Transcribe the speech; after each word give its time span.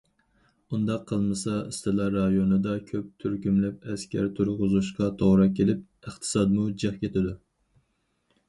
ئۇنداق 0.75 1.01
قىلمىسا 1.11 1.51
ئىستىلا 1.71 2.07
رايونىدا 2.15 2.73
كۆپ 2.87 3.11
تۈركۈملەپ 3.25 3.85
ئەسكەر 3.91 4.31
تۇرغۇزۇشقا 4.39 5.11
توغرا 5.21 5.47
كېلىپ 5.61 5.85
ئىقتىسادمۇ 6.11 6.67
جىق 6.85 6.99
كېتىدۇ. 7.05 7.37